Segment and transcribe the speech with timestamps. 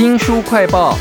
[0.00, 0.96] 新书快报。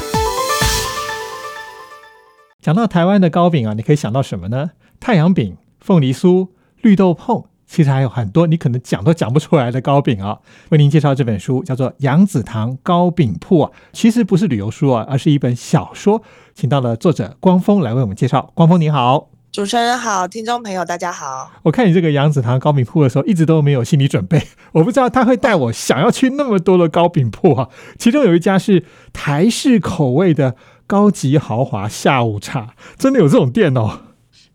[2.62, 4.72] 讲到台湾的糕饼啊，你可以想到什么呢？
[5.00, 6.50] 太阳饼、凤梨酥、
[6.82, 10.40] 绿豆椪，其实还有很多你可能讲都讲不出来的糕饼啊。
[10.70, 16.22] 为您介绍这本书，叫做《杨子堂糕饼铺》啊，其实不是旅游书啊，而是一本小说。
[16.54, 18.52] 请到了作者光峰来为我们介绍。
[18.54, 19.30] 光峰你好。
[19.52, 21.50] 主持人好，听众朋友大家好。
[21.64, 24.40] 我看你这个杨子堂糕饼铺的时候，一直都没有心理准备。
[24.74, 27.68] 我不知道他会带我想要去那么多的糕饼铺啊。
[27.98, 34.02] 其中有一家是台式口味的高级豪华下午茶，真的有这种店哦。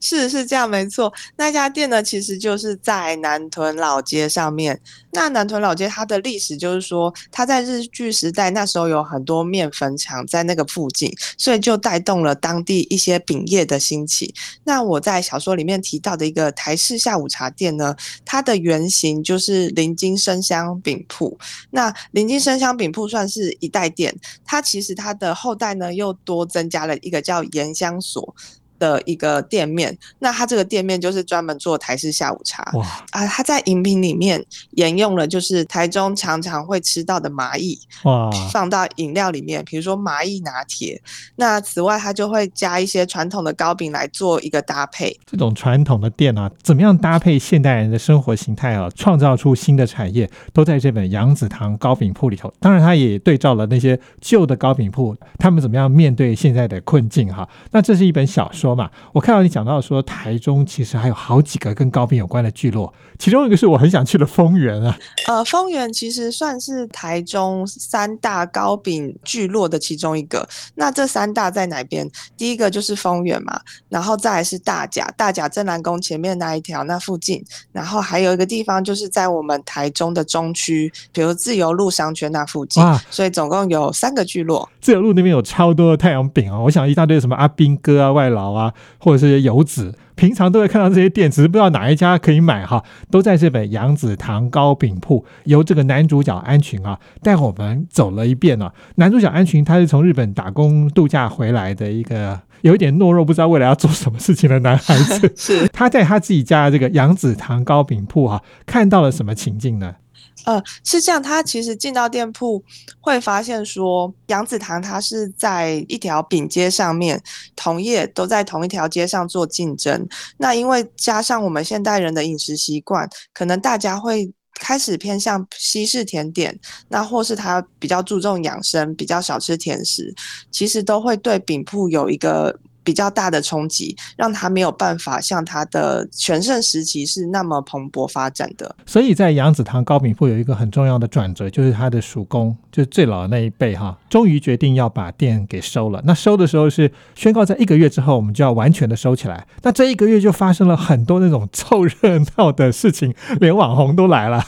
[0.05, 1.11] 是是这样，没错。
[1.37, 4.79] 那家店呢，其实就是在南屯老街上面。
[5.13, 14.35] 那南屯老街它的历史就是说，它在日据时代那时候有很多面粉厂在那个附近，所以就带动了当地一些饼业的兴起。
[14.65, 21.39] 那我在小说里面提到的一个台式下午茶店呢，它的原型就是林金生香饼铺。
[21.71, 24.15] 那林金生香饼铺算是一代店，
[24.45, 28.35] 它其实它的后代呢又多增加了一个叫盐香所。
[28.79, 32.63] 的一个店面，那它这个店面就是专门做台式下午茶。
[32.75, 33.27] 哇啊！
[33.27, 41.01] 它在饮品里面沿用了就是台中常常会吃到的麻蚁，哇，放到饮料里面，比如说麻蚁拿铁。
[41.37, 45.17] 那此外，它就会加一些传统的糕饼来做一个搭配。
[45.27, 52.53] 这种传统的店啊，怎么样搭配现代人的生活形态啊，创造出新的产业，都在这本杨子堂糕饼铺里头。
[52.59, 57.49] 当然，它也对照了那些旧的糕饼铺，他们怎么样面对现在的困境哈。
[57.71, 58.64] 那这是一本小说。
[58.73, 64.97] 嘛，我看到你讲到说台中其实还有好几个跟糕饼有关的聚落，其中一个是我很想去的丰原啊。
[65.27, 70.49] 呃，丰原其实算是台中三大糕饼聚落的其中一个。
[70.77, 72.09] 那这三大在哪边？
[72.37, 82.85] 第一个就是丰原嘛，然后再来是大甲，大甲镇南宫前面那一条那附近，然后还有一个地方就是在我们台中的中区，比如自由路商圈那附近。
[83.11, 84.69] 所以总共有三个聚落。
[84.81, 88.65] 自由路那边有超多的太阳饼啊，我想一大堆什么阿兵哥啊、外劳啊。
[88.65, 92.83] 啊，或者是游子，平常都会看到这些店，只是不知道哪一家可以买哈。
[93.11, 98.71] 都在这本杨子堂糕饼铺，由这个男主角安群啊带我们走了一遍呢。
[98.95, 105.31] 男主角安群他是从日本打工度假回来的一个有一点懦弱，不知道未来要做什么事情的男孩子。
[105.37, 109.97] 是他在他自己家的这个杨子堂糕饼铺哈，看到了什么情境呢？
[110.45, 112.63] 呃，是这样，他其实进到店铺
[113.01, 117.23] 会发现说，杨子堂它是在一条饼街上面，
[117.57, 120.07] 同业都在同一条街上做竞争。
[120.37, 130.15] 那因为加上我们现代人的饮食习惯，可能大家会开始偏向西式甜点，那或是他比较注重养生，比较少吃甜食，
[130.51, 132.59] 其实都会对饼铺有一个。
[132.85, 138.77] 比较大的冲击，让他没有办法像他的全盛时期是那么蓬勃发展的。
[138.87, 146.01] 所以在杨子堂糕饼铺有一个很重要的转折，就是他的叔公，就是最老的那一辈哈，终于决定要把店给收了。
[146.05, 149.47] 那收的时候是宣告在一个月之后，我们就要完全的收起来。
[149.63, 154.45] 那这一个月就发生了很多那种凑热闹的事情，连网红都来了。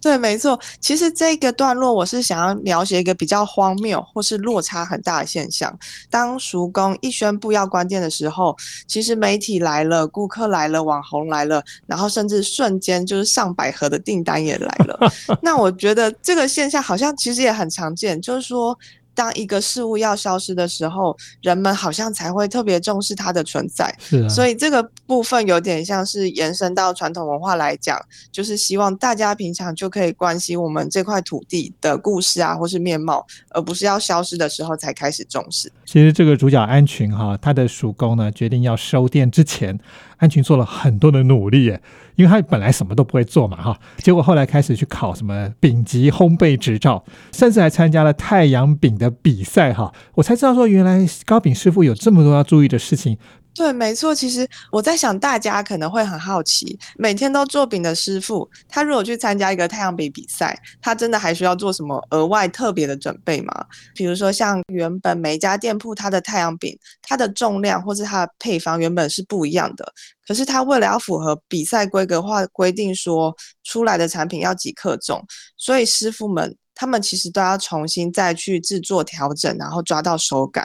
[0.00, 0.58] 对，没错。
[0.80, 5.76] 其实这个段落我是想要描写一个比较荒谬或是落差很大的现象。
[6.08, 15.12] 当熟工一宣布要关店的时候，其实媒体来了，顾客来了，网红来了，然后甚至瞬间就是上百盒的订单也来了。
[15.42, 18.78] 那我觉得这个现象好像其实也很常见，就是说。
[19.18, 23.92] 当一个事物要消失的时候，人们好像才会特别重视它的存在。
[23.98, 35.68] 是啊，所以这个部分有点像是延伸到传统文化来讲，就是希望大家平常就可以关心我们这块土地的故事啊，或是面貌，而不是要消失的时候才开始重视。
[35.84, 39.76] 其实这个主角安群哈，他的属公呢决定要收店之前，
[40.18, 41.80] 安群做了很多的努力耶。
[42.18, 53.16] 因为他本来什么都不会做嘛，哈，结果后来开始去考什么丙级烘焙执照，甚至还参加了太阳饼的比赛，哈，我才知道说原来糕饼师傅有这么多要注意的事情。
[53.58, 54.14] 对，没错。
[54.14, 63.52] 其实我在想，大家可能会很好奇，每天都做饼的师傅，他如果去参加一个太阳饼比赛，他真的还需要做什么额外特别的准备吗？
[63.96, 69.92] 比如说，像原本每一家店铺它的太阳饼，它的重量或是它的配方原本是不一样的，
[70.24, 73.34] 可是他为了要符合比赛规格化规定，说
[73.64, 75.20] 出来的产品要几克重，
[75.56, 80.64] 所以师傅们他们其实都要重新再去制作调整，然后抓到手感。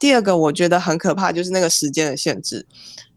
[0.00, 2.66] 第二个我觉得很可怕，就是那个时间的限制。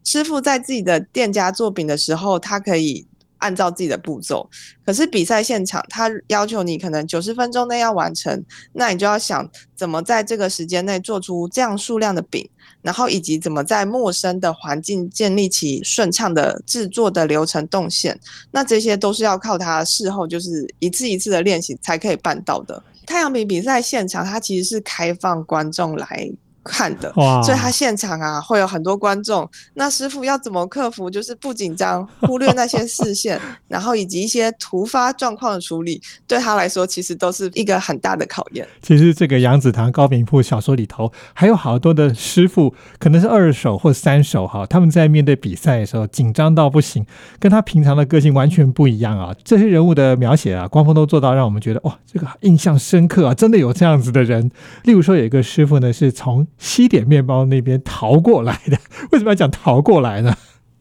[0.04, 3.08] 师傅在自己的店家做饼的时候，他可以
[3.38, 4.50] 按照自己的步骤，
[4.86, 8.44] 可是比赛现场他要求你可能九十分钟内要完成，
[8.74, 12.50] 那你就要想怎么在这个时间内做出这样数量的饼，
[12.82, 18.20] 然后以及怎么在陌生的环境建立起顺畅的制作的流程动线，
[18.52, 22.84] 那这些都是要靠他事后就是一次一次的练习才可以办到的。
[23.06, 26.30] 太阳饼比赛现场，它其实是开放观众来。
[26.64, 27.12] 看的，
[27.44, 29.50] 所以他现场啊会有很多观众。
[29.74, 38.68] 那师傅要怎么克服，就是不紧张，忽略那些视线， 然后以及一些突发状况的处理，对他来说其实都是一个很大的考验。
[38.82, 47.06] 其实这个杨子堂高明铺小说里头还有好多的师傅，可能是二手或三手哈，他们在面对比赛的时候紧张到不行，
[47.40, 49.36] 跟他平常的个性完全不一样啊。
[49.44, 54.50] 这些人物的描写啊，光峰都做到让我们觉得哇，这个印象深刻啊，真的有这样子的人。
[54.84, 58.78] 例如说有一个师傅呢，是从西点面包那边逃过来的，
[59.12, 60.36] 为什么要讲逃过来呢？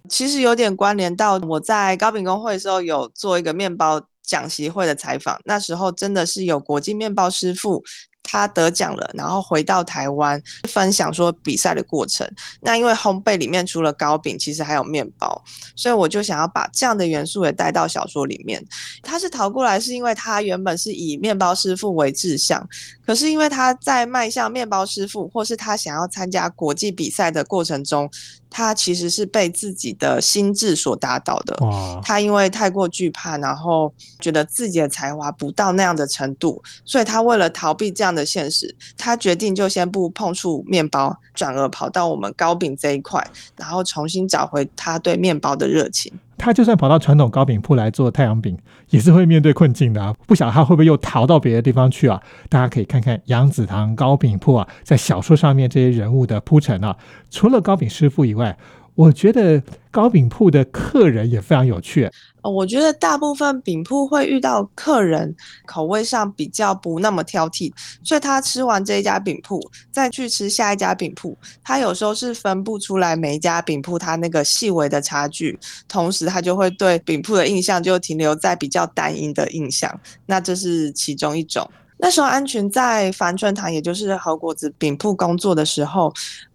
[0.09, 7.83] 其实有点关联到我在高饼工会的时候有做一个面包讲习会的采访，那时候真的是有国际面包师傅。
[8.23, 12.29] 他得奖了，然后回到台湾分享说比赛的过程。
[12.61, 15.43] 那因为烘焙里面除了糕饼，其实还有面包，
[15.77, 18.65] 所以我就想要把这样的元素也带到小说里面。
[19.03, 22.67] 他是逃过来，是因为他原本是以面包师傅为志向，
[23.07, 28.11] 可是因为他在迈向面包师傅，或是他想要参加国际比赛的过程中。
[28.55, 31.57] 他其实是被自己的心智所打倒的。
[32.03, 33.91] 他因为太过惧怕，然后
[34.21, 43.27] 觉得自己的才华不到那样的程度，所以他为了逃避这样的现实，他决定就先不碰触面包，转而跑到我们糕饼这一块，
[43.57, 46.13] 然后重新找回他对面包的热情。
[46.39, 48.59] 他就算跑到传统糕饼铺来做太阳饼，
[48.91, 50.13] 也是会面对困境的啊！
[50.27, 52.21] 不晓得他会不会又逃到别的地方去啊？
[52.49, 56.97] 大家可以看看杨子堂糕饼铺啊，在小说上面这些人物的铺陈啊，
[57.31, 58.57] 除了糕饼师傅以外。
[58.95, 62.11] 我觉得糕饼铺的客人也非常有趣。
[62.43, 65.35] 我觉得大部分饼铺会遇到客人
[65.65, 67.73] 口味上比较不那么挑剔，
[68.03, 69.61] 所以他吃完这一家饼铺，
[69.91, 81.71] 再去吃下一家饼铺，他有时候是分不出来每一家饼铺他那个细微的差距，同时他就会对饼铺的印象就停留在比较单一的印象，那这是其中一种。
[81.99, 86.13] 那时候安全在凡春堂，也就是和果子饼铺工作的时候，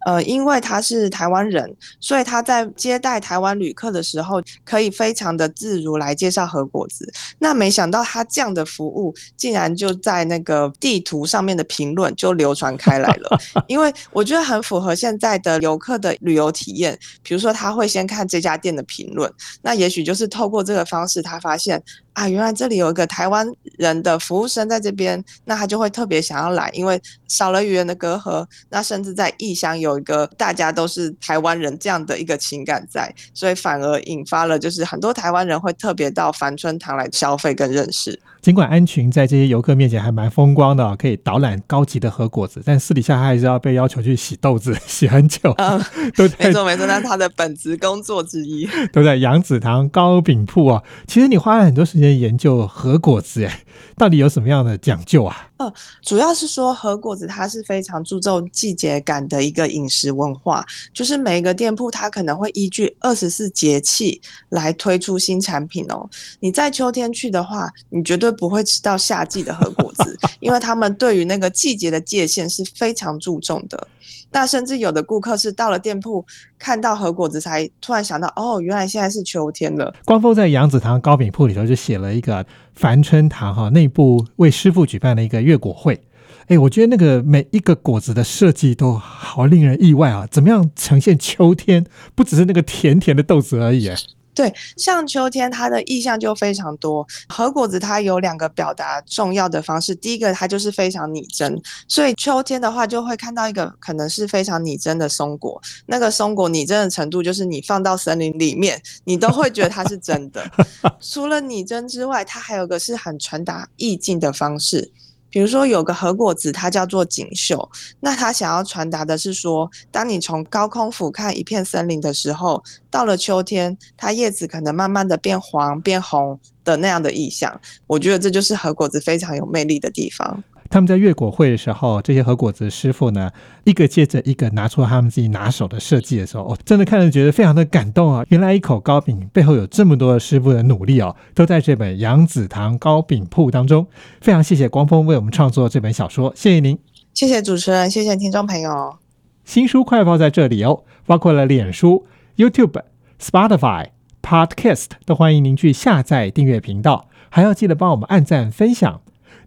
[0.08, 7.12] 呃，因为他是台湾人，所以他在接待台湾旅客的时候，可以非常的自如来介绍和果子。
[7.40, 13.38] 那没想到他这样的服务，竟然就在那个地图上面的评论就流传开来了。
[13.68, 19.30] 因为我觉得很符合现在的游客的旅游体验，比如说他会先看这家店的评论，
[19.60, 21.82] 那也许就是透过这个方式，他发现。
[22.14, 23.46] 啊，原来这里有一个台湾
[23.76, 38.18] 人的服务生在这边，那他就会特别想要来，因为少了语言的隔阂，那甚至在异乡有一个大家都是台湾人这样的一个情感在，所以反而引发了就是很多台湾人会特别到凡春堂来消费跟认识。
[38.40, 45.52] 尽管安群在这些游客面前还蛮风光的，可以导览高级的核果子，但私底下他还是要被要求去洗豆子， 洗很久。
[45.58, 45.84] 嗯，
[46.38, 48.68] 没错没错，那是他的本职工作之一。
[48.92, 50.82] 都在杨子堂糕饼铺啊。
[51.08, 53.60] 其实你花了很多时间研究核果子，哎，
[53.96, 55.47] 到底有什么样的讲究啊？
[55.58, 55.72] 呃，
[56.02, 64.20] 主要是说和果子它是非常注重季节感的一个饮食文化，就是每一个店铺它可能会依据二十四节气
[64.50, 66.08] 来推出新产品哦。
[66.40, 73.88] 你在秋天去的话，你绝对不会吃到夏季的和果子， 因为他们对于那个季节的界限是非常注重的。
[74.30, 76.24] 那甚至有的顾客是到了店铺
[76.58, 79.94] 看到核果子，才突然想到，哦，原来现在是秋天了。
[80.04, 82.44] 光复在杨子堂糕饼铺里头就写了一个
[82.74, 86.00] 繁春堂哈内部为师傅举办了一个月果会。
[86.48, 90.26] 哎，我觉得那个每一个果子的设计都好令人意外啊！
[90.30, 91.84] 怎么样呈现秋天？
[92.14, 93.90] 不只是那个甜甜的豆子而已。
[94.38, 97.04] 对，像秋天，它的意象就非常多。
[97.28, 105.60] 核果子它有两个表达重要的方式，第一个它就是非常拟真，所以秋天的话就会看到一个可能是非常拟真的松果。
[105.86, 110.48] 那个松果拟真的程度，就是你放到森林里面，你都会觉得它是真的。
[111.02, 114.92] 除了拟真之外，它还有个是很传达意境的方式。
[115.30, 117.68] 比如说有个核果子，它叫做锦绣，
[118.00, 127.60] 那它想要传达的是说，当你从高空俯瞰一片森林的时候，到了秋天，它叶子可能慢慢的变黄变红的那样的意象。
[127.86, 130.42] 我觉得这就是核果子非常有魅力的地方。
[130.70, 133.30] 他们在月果会的时候，这些和果子师傅呢，
[133.64, 138.24] 一个接着一个拿出他们自己拿手的设计的时候，哦，真的看着觉得非常的感动啊！
[138.28, 143.86] 原来一口糕饼背后有这么多的师傅的努力哦，都在这本杨子堂糕饼铺当中。
[144.20, 146.78] 非常谢谢光峰为我们创作这本小说，谢谢您，
[147.14, 148.96] 谢谢主持人，谢谢听众朋友。
[149.44, 152.06] 新书快报在这里哦，包括了脸书、
[152.36, 152.82] YouTube、
[153.18, 153.86] Spotify、
[154.20, 159.00] Podcast，都欢迎您去下载订阅频道，还要记得帮我们按赞分享。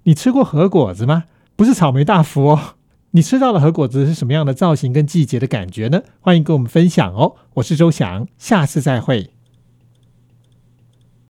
[0.04, 1.26] 你吃过核果子吗？
[1.56, 2.60] 不是草莓大福哦。
[3.12, 6.02] 你吃到的核果子是什么样的造型跟季节的感觉呢？
[6.22, 7.36] 欢迎跟我们分享哦。
[7.56, 9.30] 我是周翔，下次再会。